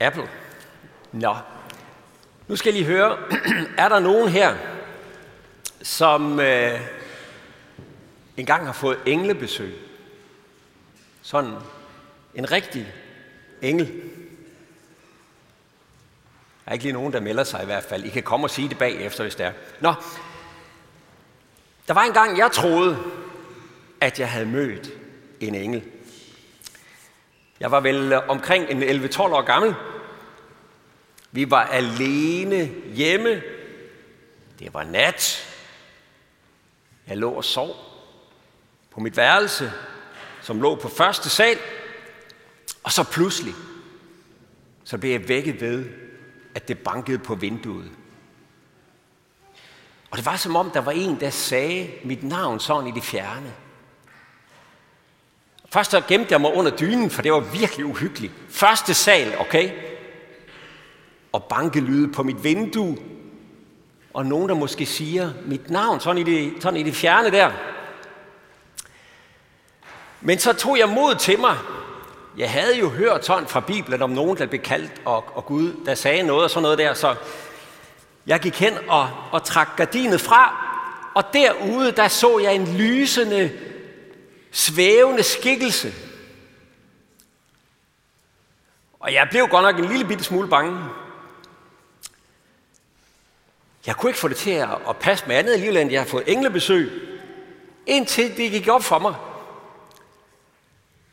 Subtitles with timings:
[0.00, 0.28] Apple.
[1.12, 1.36] Nå,
[2.48, 3.18] nu skal I lige høre,
[3.84, 4.56] er der nogen her,
[5.82, 6.80] som øh,
[8.36, 9.74] engang har fået englebesøg?
[11.22, 11.54] Sådan
[12.34, 12.92] en rigtig
[13.62, 13.86] engel.
[16.64, 18.04] Der er ikke lige nogen, der melder sig i hvert fald.
[18.04, 19.52] I kan komme og sige det bagefter, hvis det er.
[19.80, 19.94] Nå,
[21.88, 22.98] der var en gang, jeg troede,
[24.00, 24.90] at jeg havde mødt
[25.40, 25.82] en engel.
[27.60, 29.74] Jeg var vel øh, omkring en 11-12 år gammel.
[31.32, 33.42] Vi var alene hjemme.
[34.58, 35.52] Det var nat.
[37.06, 37.76] Jeg lå og sov
[38.90, 39.72] på mit værelse,
[40.42, 41.58] som lå på første sal.
[42.82, 43.54] Og så pludselig,
[44.84, 45.84] så blev jeg vækket ved,
[46.54, 47.90] at det bankede på vinduet.
[50.10, 53.02] Og det var som om, der var en, der sagde mit navn sådan i det
[53.02, 53.54] fjerne.
[55.72, 58.32] Først så gemte jeg mig under dynen, for det var virkelig uhyggeligt.
[58.50, 59.70] Første sal, okay?
[61.32, 62.96] Og bankelyde på mit vindue.
[64.14, 67.50] Og nogen, der måske siger mit navn, sådan i det, sådan i det fjerne der.
[70.20, 71.56] Men så tog jeg mod til mig.
[72.38, 75.72] Jeg havde jo hørt sådan fra Bibelen om nogen, der blev kaldt, og, og Gud,
[75.86, 76.94] der sagde noget og sådan noget der.
[76.94, 77.14] Så
[78.26, 80.56] jeg gik hen og, og trak gardinet fra,
[81.14, 83.50] og derude, der så jeg en lysende,
[84.56, 85.94] svævende skikkelse.
[89.00, 90.84] Og jeg blev godt nok en lille bitte smule bange.
[93.86, 96.24] Jeg kunne ikke få det til at, passe med andet alligevel, end jeg har fået
[96.26, 96.90] englebesøg.
[97.86, 99.14] Indtil det gik op for mig.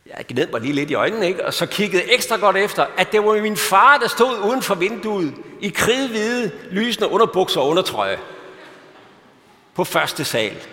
[0.05, 1.45] Jeg gned mig lige lidt i øjnene, ikke?
[1.45, 4.75] og så kiggede ekstra godt efter, at det var min far, der stod uden for
[4.75, 8.19] vinduet i kridhvide, lysende underbukser og undertrøje.
[9.75, 10.67] På første sal.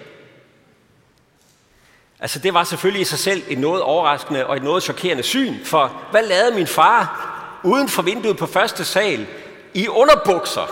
[2.21, 5.65] Altså det var selvfølgelig i sig selv et noget overraskende og et noget chokerende syn,
[5.65, 7.27] for hvad lavede min far
[7.65, 9.27] uden for vinduet på første sal
[9.75, 10.67] i underbukser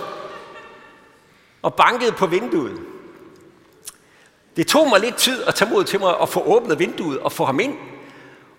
[1.63, 2.79] og bankede på vinduet?
[4.57, 7.33] Det tog mig lidt tid at tage mod til mig og få åbnet vinduet og
[7.33, 7.75] få ham ind.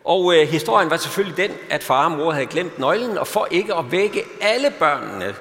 [0.03, 3.47] Og øh, historien var selvfølgelig den, at far og mor havde glemt nøglen, og for
[3.51, 5.35] ikke at vække alle børnene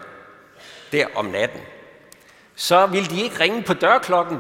[0.93, 1.61] der om natten,
[2.57, 4.39] så ville de ikke ringe på dørklokken,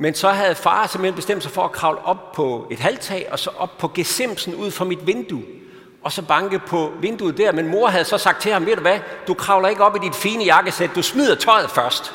[0.00, 3.38] men så havde far simpelthen bestemt sig for at kravle op på et halvtag, og
[3.38, 5.42] så op på gesimsen ud fra mit vindue,
[6.02, 7.52] og så banke på vinduet der.
[7.52, 9.98] Men mor havde så sagt til ham, ved du hvad, du kravler ikke op i
[9.98, 12.14] dit fine jakkesæt, du smider tøjet først.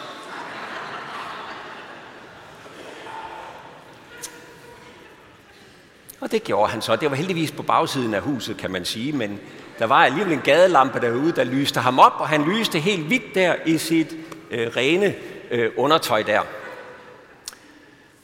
[6.21, 6.95] Og det gjorde han så.
[6.95, 9.39] Det var heldigvis på bagsiden af huset, kan man sige, men
[9.79, 13.35] der var alligevel en gadelampe derude, der lyste ham op, og han lyste helt hvidt
[13.35, 14.15] der i sit
[14.51, 15.15] øh, rene
[15.51, 16.41] øh, undertøj der.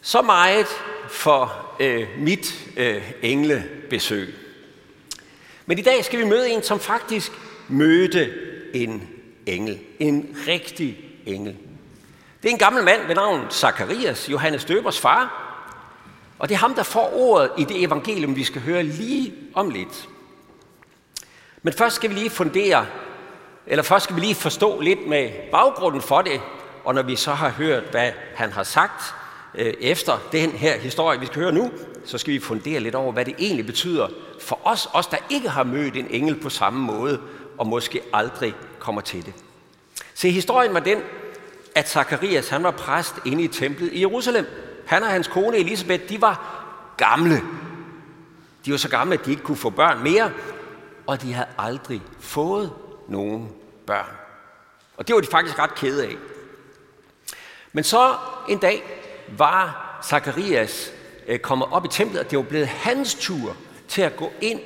[0.01, 0.67] Så meget
[1.09, 4.35] for øh, mit øh, englebesøg.
[5.65, 7.31] Men i dag skal vi møde en, som faktisk
[7.67, 8.33] mødte
[8.73, 9.09] en
[9.45, 9.79] engel.
[9.99, 11.55] En rigtig engel.
[12.43, 15.45] Det er en gammel mand ved navn Zacharias, Johannes Døbers far.
[16.39, 19.69] Og det er ham, der får ordet i det evangelium, vi skal høre lige om
[19.69, 20.09] lidt.
[21.61, 22.85] Men først skal vi lige fundere,
[23.67, 26.41] eller først skal vi lige forstå lidt med baggrunden for det,
[26.83, 29.15] og når vi så har hørt, hvad han har sagt
[29.55, 31.71] Øh, efter den her historie, vi skal høre nu,
[32.05, 34.07] så skal vi fundere lidt over, hvad det egentlig betyder
[34.39, 37.21] for os, os der ikke har mødt en engel på samme måde,
[37.57, 39.33] og måske aldrig kommer til det.
[40.13, 41.01] Se, historien var den,
[41.75, 44.45] at Zakarias han var præst inde i templet i Jerusalem.
[44.85, 46.65] Han og hans kone Elisabeth, de var
[46.97, 47.41] gamle.
[48.65, 50.31] De var så gamle, at de ikke kunne få børn mere,
[51.07, 52.71] og de havde aldrig fået
[53.07, 53.49] nogen
[53.85, 54.09] børn.
[54.97, 56.15] Og det var de faktisk ret kede af.
[57.73, 58.15] Men så
[58.49, 58.98] en dag
[59.37, 60.93] var Zakarias
[61.27, 63.57] øh, kommet op i templet, og det var blevet hans tur
[63.87, 64.59] til at gå ind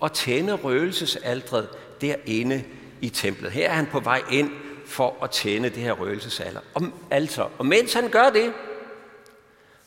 [0.00, 1.68] og tænde røgelsesaldret
[2.00, 2.64] derinde
[3.00, 3.52] i templet.
[3.52, 4.50] Her er han på vej ind
[4.86, 6.60] for at tænde det her røgelsesalter.
[6.74, 8.52] Og, altså, og mens han gør det,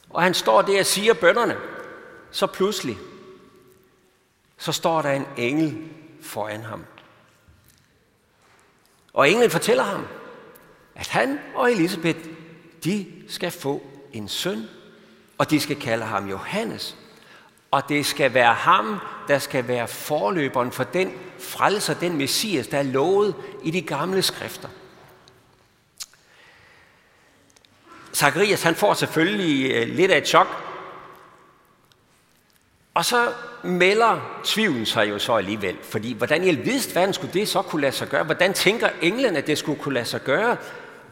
[0.09, 1.57] og han står der og siger bønderne,
[2.31, 2.97] så pludselig,
[4.57, 5.77] så står der en engel
[6.21, 6.85] foran ham.
[9.13, 10.07] Og englen fortæller ham,
[10.95, 12.19] at han og Elisabeth,
[12.83, 14.69] de skal få en søn,
[15.37, 16.95] og de skal kalde ham Johannes.
[17.71, 22.77] Og det skal være ham, der skal være forløberen for den frelser, den messias, der
[22.77, 24.67] er lovet i de gamle skrifter.
[28.13, 30.47] Zacharias han får selvfølgelig øh, lidt af et chok.
[32.93, 33.33] Og så
[33.63, 35.77] melder tvivlen sig jo så alligevel.
[35.83, 38.23] Fordi hvordan i alvidest verden skulle det så kunne lade sig gøre?
[38.23, 40.57] Hvordan tænker englen, at det skulle kunne lade sig gøre?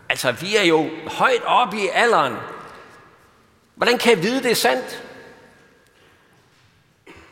[0.10, 2.36] Altså, vi er jo højt oppe i alderen.
[3.80, 5.04] Hvordan kan jeg vide, det er sandt?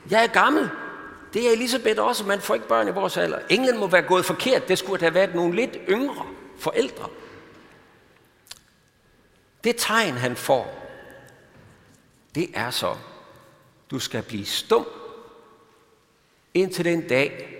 [0.09, 0.69] Jeg er gammel.
[1.33, 3.39] Det er Elisabeth også, man får ikke børn i vores alder.
[3.49, 4.67] Englen må være gået forkert.
[4.67, 6.25] Det skulle have været nogle lidt yngre
[6.59, 7.09] forældre.
[9.63, 10.89] Det tegn, han får,
[12.35, 12.95] det er så,
[13.91, 14.87] du skal blive stum
[16.53, 17.57] indtil den dag,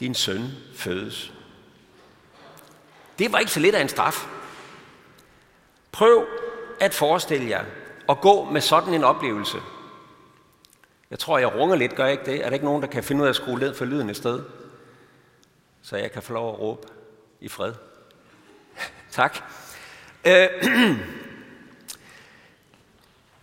[0.00, 1.32] din søn fødes.
[3.18, 4.26] Det var ikke så lidt af en straf.
[5.92, 6.26] Prøv
[6.80, 7.64] at forestille jer
[8.12, 9.58] at gå med sådan en oplevelse.
[11.10, 12.40] Jeg tror, jeg runger lidt, gør jeg ikke det?
[12.44, 14.16] Er der ikke nogen, der kan finde ud af at skrue ned for lyden et
[14.16, 14.44] sted?
[15.82, 16.88] Så jeg kan få lov at råbe
[17.40, 17.74] i fred.
[19.10, 19.38] tak.
[20.24, 20.48] Øh,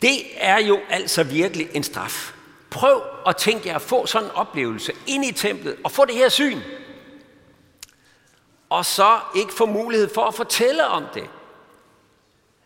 [0.01, 2.33] det er jo altså virkelig en straf.
[2.69, 6.15] Prøv at tænke jer at få sådan en oplevelse ind i templet og få det
[6.15, 6.59] her syn.
[8.69, 11.29] Og så ikke få mulighed for at fortælle om det.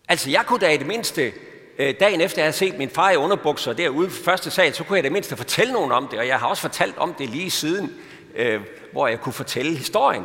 [0.07, 1.33] Altså, jeg kunne da i det mindste,
[1.77, 4.83] øh, dagen efter jeg havde set min far i underbukser derude på første sal, så
[4.83, 6.19] kunne jeg i det mindste fortælle nogen om det.
[6.19, 7.93] Og jeg har også fortalt om det lige siden,
[8.35, 8.61] øh,
[8.91, 10.23] hvor jeg kunne fortælle historien.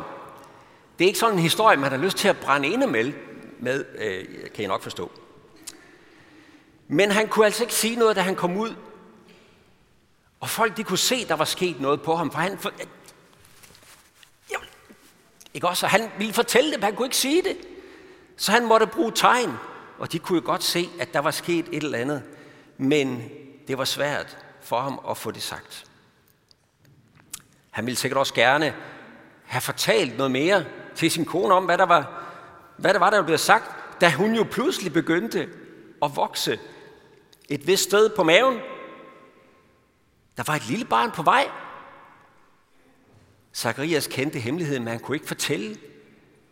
[0.99, 3.13] Det er ikke sådan en historie, man har lyst til at brænde inde med,
[3.59, 4.25] med øh,
[4.55, 5.11] kan I nok forstå.
[6.87, 8.75] Men han kunne altså ikke sige noget, da han kom ud.
[10.39, 12.57] Og folk de kunne se, der var sket noget på ham, for han...
[12.57, 12.71] For,
[14.51, 14.67] jamen,
[15.53, 15.87] ikke også?
[15.87, 17.57] han ville fortælle det, men han kunne ikke sige det.
[18.37, 19.53] Så han måtte bruge tegn,
[19.99, 22.23] og de kunne jo godt se, at der var sket et eller andet.
[22.77, 23.29] Men
[23.67, 25.85] det var svært for ham at få det sagt.
[27.71, 28.75] Han ville sikkert også gerne
[29.43, 30.65] have fortalt noget mere
[30.95, 32.23] til sin kone om, hvad der var,
[32.77, 35.49] hvad der var, der blev sagt, da hun jo pludselig begyndte
[36.01, 36.59] at vokse
[37.49, 38.59] et vist sted på maven.
[40.37, 41.49] Der var et lille barn på vej.
[43.53, 45.77] Zacharias kendte hemmeligheden, men han kunne ikke fortælle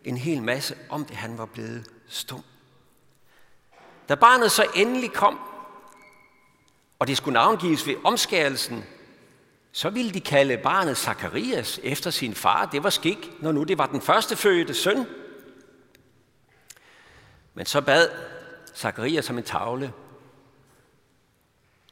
[0.04, 1.16] en hel masse om det.
[1.16, 2.44] Han var blevet stum.
[4.08, 5.38] Da barnet så endelig kom,
[6.98, 8.84] og det skulle navngives ved omskærelsen,
[9.72, 12.66] så ville de kalde barnet Zakarias efter sin far.
[12.66, 15.06] Det var skik, når nu det var den første fødte søn.
[17.54, 18.10] Men så bad
[18.74, 19.92] Zakarias som en tavle,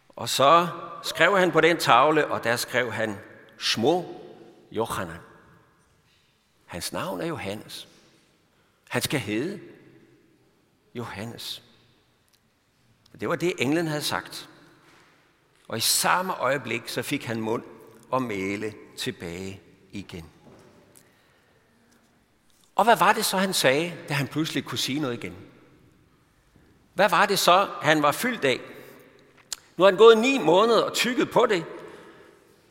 [0.08, 0.68] og så
[1.02, 3.16] skrev han på den tavle, og der skrev han
[3.58, 4.22] Små
[4.70, 5.20] Johanan.
[6.66, 7.88] Hans navn er Johannes.
[8.88, 9.60] Han skal hedde
[10.94, 11.62] Johannes.
[13.20, 14.48] Det var det, englen havde sagt.
[15.68, 17.62] Og i samme øjeblik, så fik han mund
[18.10, 19.60] og male tilbage
[19.92, 20.24] igen.
[22.76, 25.34] Og hvad var det så, han sagde, da han pludselig kunne sige noget igen?
[26.94, 28.60] Hvad var det så, han var fyldt af?
[29.76, 31.64] Nu har han gået ni måneder og tykket på det.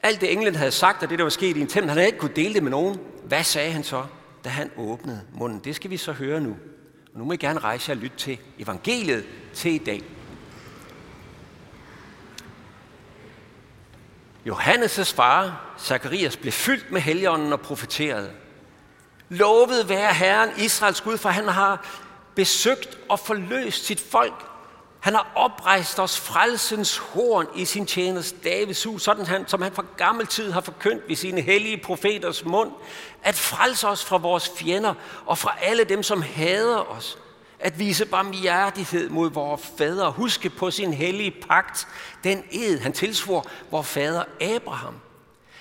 [0.03, 2.07] Alt det englen havde sagt, og det der var sket i en tempel, han havde
[2.07, 2.99] ikke kunne dele det med nogen.
[3.23, 4.05] Hvad sagde han så,
[4.43, 5.59] da han åbnede munden?
[5.59, 6.57] Det skal vi så høre nu.
[7.13, 10.03] Og nu må I gerne rejse jer og lytte til evangeliet til i dag.
[14.45, 18.31] Johannes' far, Zakarias, blev fyldt med helligånden og profeterede.
[19.29, 21.85] Lovet være Herren, Israels Gud, for han har
[22.35, 24.45] besøgt og forløst sit folk
[25.05, 29.71] han har oprejst os frelsens horn i sin tjeners Davids hus, sådan han, som han
[29.71, 32.71] fra gammel tid har forkyndt ved sine hellige profeters mund,
[33.23, 34.93] at frelse os fra vores fjender
[35.25, 37.17] og fra alle dem, som hader os.
[37.59, 40.09] At vise barmhjertighed mod vores fader.
[40.09, 41.87] Huske på sin hellige pagt,
[42.23, 44.95] den ed, han tilsvor vor fader Abraham.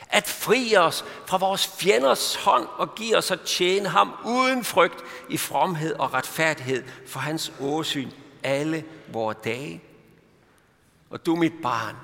[0.08, 5.04] At fri os fra vores fjenders hånd og give os at tjene ham uden frygt
[5.28, 8.10] i fromhed og retfærdighed for hans åsyn
[8.42, 9.82] alle vores dage.
[11.10, 11.96] Og du, mit barn,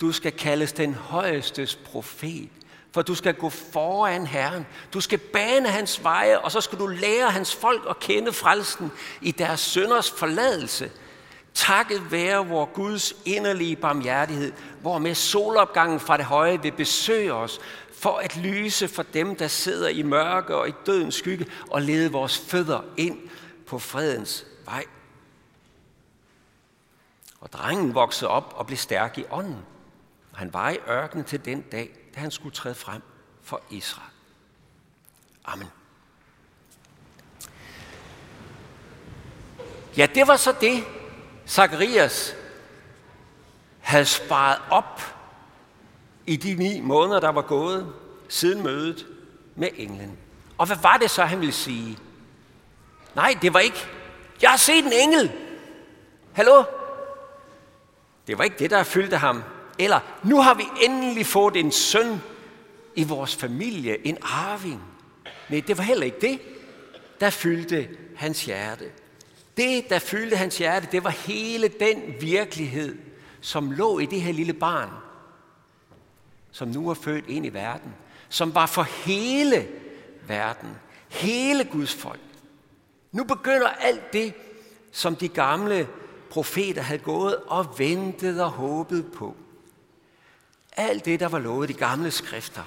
[0.00, 2.48] du skal kaldes den højestes profet,
[2.92, 4.66] for du skal gå foran Herren.
[4.92, 8.92] Du skal bane hans veje, og så skal du lære hans folk at kende frelsen
[9.20, 10.90] i deres sønders forladelse.
[11.54, 17.60] Takket være vor Guds inderlige barmhjertighed, hvor med solopgangen fra det høje vil besøge os,
[17.92, 22.12] for at lyse for dem, der sidder i mørke og i dødens skygge, og lede
[22.12, 23.18] vores fødder ind
[23.66, 24.84] på fredens vej.
[27.40, 29.58] Og drengen voksede op og blev stærk i ånden.
[30.34, 33.02] Han var i ørkenen til den dag, da han skulle træde frem
[33.42, 34.10] for Israel.
[35.44, 35.68] Amen.
[39.96, 40.84] Ja, det var så det,
[41.48, 42.34] Zacharias
[43.80, 45.00] havde sparet op
[46.26, 47.92] i de ni måneder, der var gået
[48.28, 49.06] siden mødet
[49.54, 50.18] med englen.
[50.58, 51.98] Og hvad var det så, han ville sige?
[53.14, 53.86] Nej, det var ikke.
[54.42, 55.32] Jeg har set en engel.
[56.32, 56.64] Hallo?
[58.26, 59.42] Det var ikke det, der fyldte ham.
[59.80, 62.20] Eller, nu har vi endelig fået en søn
[62.94, 64.82] i vores familie, en arving.
[65.48, 66.38] Nej, det var heller ikke det,
[67.20, 68.84] der fyldte hans hjerte.
[69.56, 72.98] Det, der fyldte hans hjerte, det var hele den virkelighed,
[73.40, 74.90] som lå i det her lille barn.
[76.52, 77.94] som nu er født ind i verden,
[78.28, 79.68] som var for hele
[80.26, 80.68] verden,
[81.08, 82.20] hele Guds folk.
[83.12, 84.34] Nu begynder alt det,
[84.92, 85.88] som de gamle
[86.30, 89.36] profeter havde gået og ventet og håbet på.
[90.80, 92.64] Alt det, der var lovet i de gamle skrifter,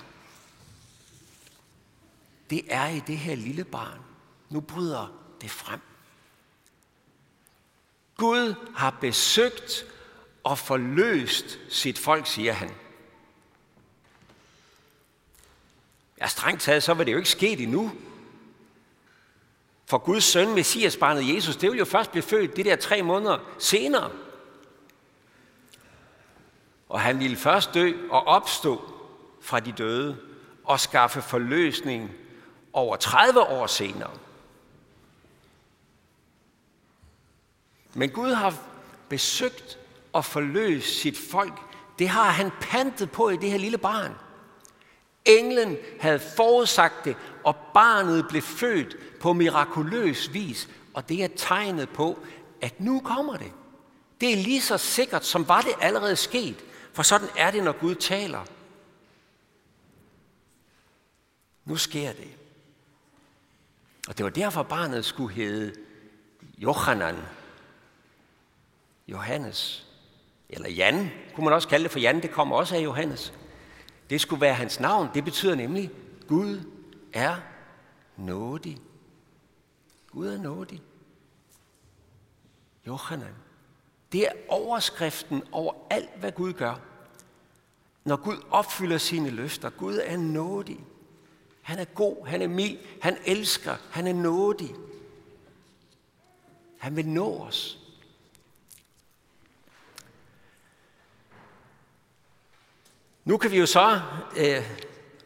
[2.50, 4.00] det er i det her lille barn.
[4.50, 5.08] Nu bryder
[5.42, 5.80] det frem.
[8.18, 9.86] Gud har besøgt
[10.44, 12.72] og forløst sit folk, siger han.
[16.22, 17.92] Ja, strengt taget, så var det jo ikke sket endnu.
[19.86, 23.40] For Guds søn, Messiasbarnet Jesus, det vil jo først blive født det der tre måneder
[23.60, 24.12] senere.
[26.94, 28.82] Og han ville først dø og opstå
[29.42, 30.18] fra de døde
[30.64, 32.12] og skaffe forløsning
[32.74, 34.12] over 30 år senere.
[37.94, 38.56] Men Gud har
[39.10, 39.80] besøgt
[40.12, 41.54] og forløst sit folk.
[42.00, 44.16] Det har han pantet på i det her lille barn.
[45.26, 50.70] Englen havde forudsagt det, og barnet blev født på mirakuløs vis.
[50.94, 52.20] Og det er tegnet på,
[52.62, 53.52] at nu kommer det.
[54.22, 56.66] Det er lige så sikkert, som var det allerede sket.
[56.94, 58.46] For sådan er det, når Gud taler.
[61.66, 62.38] Nu sker det.
[64.08, 65.74] Og det var derfor, barnet skulle hedde
[66.58, 67.16] Johanan.
[69.08, 69.88] Johannes.
[70.50, 73.34] Eller Jan, kunne man også kalde det, for Jan, det kommer også af Johannes.
[74.10, 75.10] Det skulle være hans navn.
[75.14, 75.92] Det betyder nemlig,
[76.28, 76.60] Gud
[77.14, 77.36] er
[78.18, 78.78] nådig.
[80.12, 80.82] Gud er nådig.
[82.88, 83.36] Johanan.
[84.14, 86.80] Det er overskriften over alt, hvad Gud gør.
[88.04, 89.70] Når Gud opfylder sine løfter.
[89.70, 90.80] Gud er nådig.
[91.62, 94.76] Han er god, han er mild, han elsker, han er nådig.
[96.78, 97.80] Han vil nå os.
[103.26, 104.02] Nu kan vi jo så,
[104.38, 104.70] øh,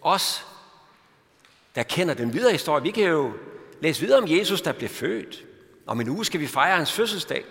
[0.02, 0.46] os,
[1.76, 3.34] der kender den videre historie, vi kan jo
[3.82, 5.46] læse videre om Jesus, der blev født.
[5.86, 7.46] Om en uge skal vi fejre hans fødselsdag.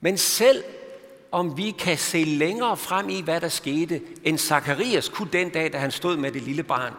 [0.00, 0.64] Men selv
[1.32, 5.72] om vi kan se længere frem i, hvad der skete, end Zakarias kunne den dag,
[5.72, 6.94] da han stod med det lille barn,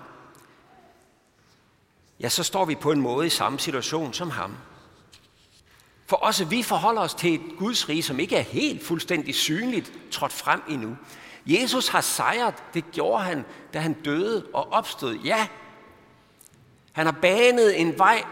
[2.20, 4.58] ja, så står vi på en måde i samme situation som ham.
[6.06, 9.94] For også vi forholder os til et Guds rige, som ikke er helt fuldstændig synligt
[10.12, 10.98] trådt frem endnu.
[11.46, 15.16] Jesus har sejret, det gjorde han, da han døde og opstod.
[15.16, 15.48] Ja,
[16.92, 18.24] han har banet en vej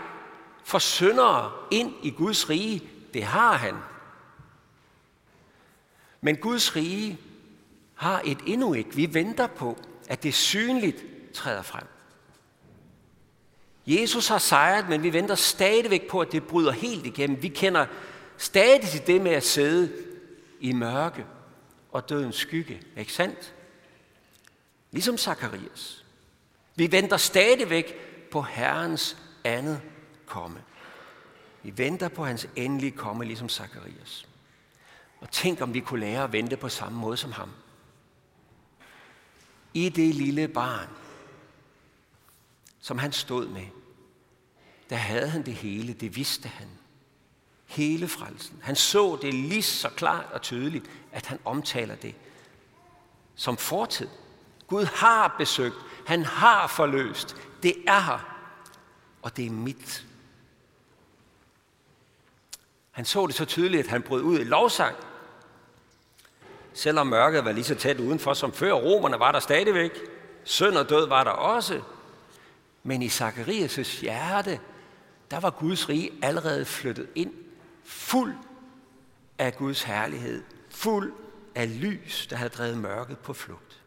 [0.63, 2.81] for syndere ind i Guds rige.
[3.13, 3.75] Det har han.
[6.25, 7.17] Men Guds rige
[7.95, 8.95] har et endnu ikke.
[8.95, 9.77] Vi venter på,
[10.07, 11.83] at det synligt træder frem.
[13.87, 17.41] Jesus har sejret, men vi venter stadigvæk på, at det bryder helt igennem.
[17.41, 17.85] Vi kender
[18.37, 19.91] stadig til det med at sidde
[20.59, 21.25] i mørke
[21.91, 22.81] og dødens skygge.
[22.97, 23.53] Ikke sandt?
[24.91, 26.05] Ligesom Zakarias.
[26.75, 27.95] Vi venter stadigvæk
[28.31, 29.81] på Herrens andet
[30.25, 30.61] komme.
[31.63, 34.27] Vi venter på hans endelige komme, ligesom Zakarias.
[35.25, 37.49] Og tænk, om vi kunne lære at vente på samme måde som ham.
[39.73, 40.89] I det lille barn,
[42.79, 43.65] som han stod med,
[44.89, 46.67] der havde han det hele, det vidste han.
[47.65, 48.59] Hele frelsen.
[48.63, 52.15] Han så det lige så klart og tydeligt, at han omtaler det
[53.35, 54.07] som fortid.
[54.67, 55.75] Gud har besøgt,
[56.07, 58.37] han har forløst, det er her,
[59.21, 60.05] og det er mit.
[62.91, 64.95] Han så det så tydeligt, at han brød ud i lovsang.
[66.75, 69.91] Selvom mørket var lige så tæt udenfor som før, romerne var der stadigvæk.
[70.43, 71.81] Søn og død var der også.
[72.83, 74.59] Men i Zakarias' hjerte,
[75.31, 77.33] der var Guds rige allerede flyttet ind,
[77.83, 78.33] fuld
[79.37, 81.13] af Guds herlighed, fuld
[81.55, 83.81] af lys, der havde drevet mørket på flugt.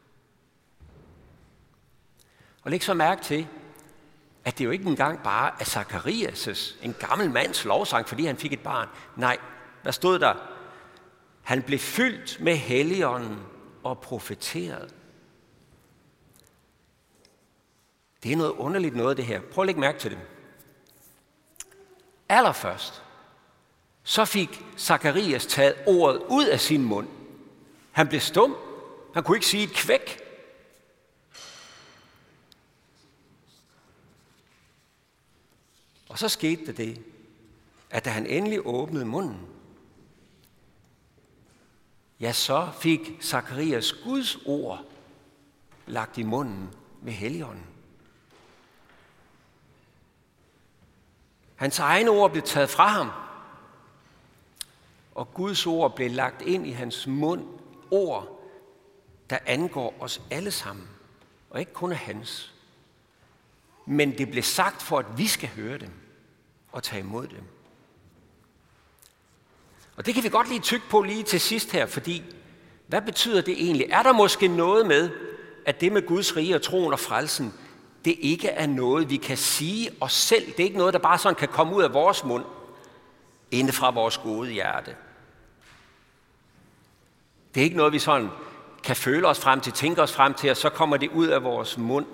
[2.62, 3.46] Og læg så mærke til,
[4.44, 8.52] at det jo ikke engang bare er Zakarias' en gammel mands lovsang, fordi han fik
[8.52, 8.88] et barn.
[9.16, 9.36] Nej,
[9.82, 10.34] hvad stod der?
[11.48, 13.38] Han blev fyldt med helligånden
[13.82, 14.94] og profeteret.
[18.22, 19.40] Det er noget underligt noget, det her.
[19.40, 20.18] Prøv at lægge mærke til det.
[22.28, 23.02] Allerførst,
[24.02, 27.08] så fik Zakarias taget ordet ud af sin mund.
[27.92, 28.56] Han blev stum.
[29.14, 30.20] Han kunne ikke sige et kvæk.
[36.08, 37.02] Og så skete der det,
[37.90, 39.57] at da han endelig åbnede munden,
[42.20, 44.84] ja, så fik Zakarias Guds ord
[45.86, 46.70] lagt i munden
[47.02, 47.66] med Helligånden.
[51.56, 53.10] Hans egne ord blev taget fra ham,
[55.14, 57.46] og Guds ord blev lagt ind i hans mund.
[57.90, 58.40] Ord,
[59.30, 60.88] der angår os alle sammen,
[61.50, 62.54] og ikke kun hans.
[63.86, 65.90] Men det blev sagt for, at vi skal høre dem
[66.72, 67.44] og tage imod dem.
[69.98, 72.22] Og det kan vi godt lige tykke på lige til sidst her, fordi
[72.86, 73.86] hvad betyder det egentlig?
[73.90, 75.10] Er der måske noget med,
[75.66, 77.54] at det med Guds rige og troen og frelsen,
[78.04, 80.46] det ikke er noget, vi kan sige os selv.
[80.46, 82.44] Det er ikke noget, der bare sådan kan komme ud af vores mund,
[83.50, 84.96] inde fra vores gode hjerte.
[87.54, 88.28] Det er ikke noget, vi sådan
[88.82, 91.42] kan føle os frem til, tænke os frem til, og så kommer det ud af
[91.42, 92.06] vores mund.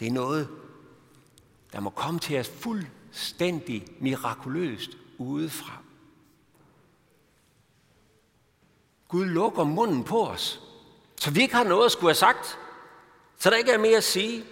[0.00, 0.48] Det er noget,
[1.72, 5.82] der må komme til os fuldstændig mirakuløst udefra.
[9.08, 10.60] Gud lukker munden på os,
[11.20, 12.58] så vi ikke har noget at skulle have sagt,
[13.38, 14.44] så der ikke er mere at sige.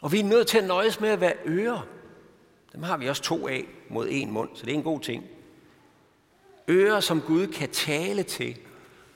[0.00, 1.86] Og vi er nødt til at nøjes med at være ører.
[2.72, 5.24] Dem har vi også to af mod en mund, så det er en god ting.
[6.68, 8.58] Ører, som Gud kan tale til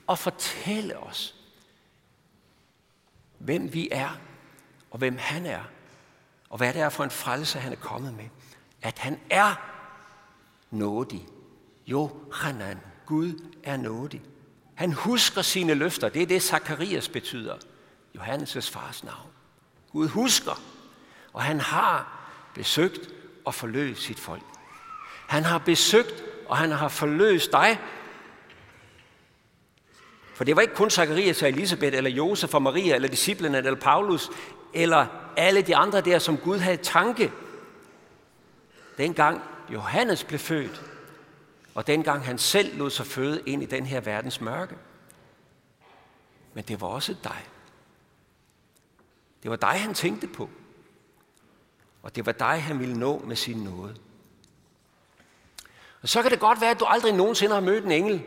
[0.07, 1.35] og fortælle os,
[3.39, 4.19] hvem vi er,
[4.91, 5.63] og hvem han er,
[6.51, 8.29] og hvad det er for en frelse, han er kommet med.
[8.83, 9.55] At han er
[10.71, 11.27] nådig.
[11.87, 14.23] Jo, Hanan, Gud er nådig.
[14.75, 16.09] Han husker sine løfter.
[16.09, 17.57] Det er det, Zakarias betyder.
[18.19, 19.29] Johannes' fars navn.
[19.93, 20.61] Gud husker,
[21.33, 22.19] og han har
[22.55, 23.09] besøgt
[23.45, 24.43] og forløst sit folk.
[25.29, 27.79] Han har besøgt, og han har forløst dig.
[30.35, 33.75] For det var ikke kun Zakarias og Elisabeth, eller Josef og Maria, eller disciplene, eller
[33.75, 34.31] Paulus,
[34.75, 37.33] eller alle de andre der, som Gud havde tanke.
[38.99, 39.41] Dengang
[39.73, 40.83] Johannes blev født,
[41.75, 44.77] og dengang han selv lod sig føde ind i den her verdens mørke.
[46.55, 47.47] Men det var også dig.
[49.43, 50.51] Det var dig, han tænkte på.
[52.03, 53.97] Og det var dig, han ville nå med sin nåde.
[56.03, 58.23] Og så kan det godt være, at du aldrig nogensinde har mødt en engel.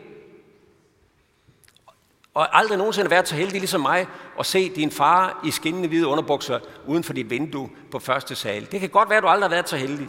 [2.34, 4.06] Og aldrig nogensinde været så heldig ligesom mig
[4.38, 8.72] at se din far i skinnende hvide underbukser uden for dit vindue på første sal.
[8.72, 10.08] Det kan godt være, at du aldrig har været så heldig.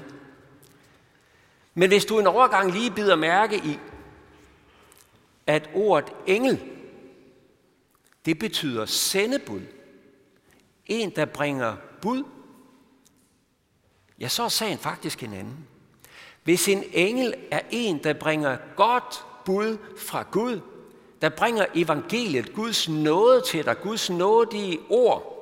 [1.77, 3.79] Men hvis du en overgang lige bider mærke i,
[5.47, 6.63] at ordet engel,
[8.25, 9.61] det betyder sendebud.
[10.85, 12.23] En, der bringer bud.
[14.19, 15.67] Ja, så er sagen faktisk en anden.
[16.43, 20.61] Hvis en engel er en, der bringer godt bud fra Gud,
[21.21, 25.33] der bringer evangeliet, Guds nåde til dig, Guds nådige ord,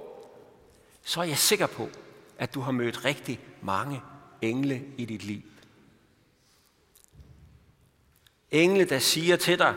[1.04, 1.90] så er jeg sikker på,
[2.38, 4.02] at du har mødt rigtig mange
[4.42, 5.42] engle i dit liv.
[8.52, 9.76] Engle, der siger til dig,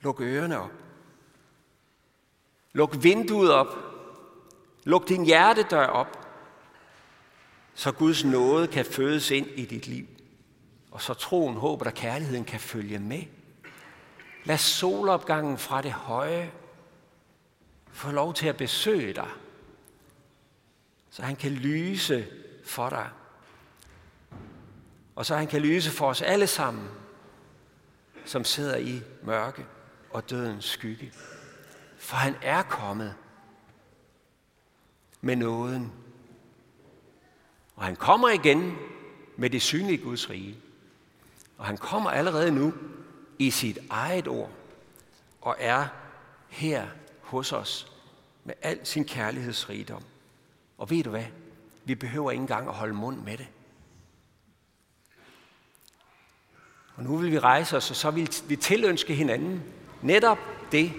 [0.00, 0.70] luk ørerne op.
[2.72, 3.76] Luk vinduet op.
[4.84, 6.26] Luk din hjertedør op,
[7.74, 10.06] så Guds nåde kan fødes ind i dit liv.
[10.90, 13.22] Og så troen, håbet og kærligheden kan følge med.
[14.44, 16.52] Lad solopgangen fra det høje
[17.92, 19.28] få lov til at besøge dig,
[21.10, 22.26] så han kan lyse
[22.64, 23.08] for dig
[25.14, 26.88] og så han kan lyse for os alle sammen,
[28.24, 29.66] som sidder i mørke
[30.10, 31.12] og dødens skygge.
[31.98, 33.14] For han er kommet
[35.20, 35.92] med nåden.
[37.76, 38.76] Og han kommer igen
[39.36, 40.58] med det synlige Guds rige.
[41.58, 42.74] Og han kommer allerede nu
[43.38, 44.50] i sit eget ord
[45.40, 45.86] og er
[46.48, 46.86] her
[47.22, 47.92] hos os
[48.44, 50.02] med al sin kærlighedsrigdom.
[50.78, 51.24] Og ved du hvad?
[51.84, 53.46] Vi behøver ikke engang at holde mund med det.
[56.96, 59.62] Og nu vil vi rejse os, og så vil vi tilønske hinanden
[60.02, 60.38] netop
[60.72, 60.92] det.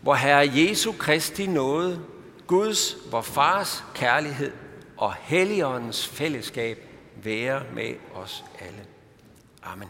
[0.00, 2.00] Hvor Herre Jesu Kristi nåde,
[2.46, 4.52] Guds, vor Fars kærlighed
[4.96, 8.84] og Helligåndens fællesskab være med os alle.
[9.62, 9.88] Amen.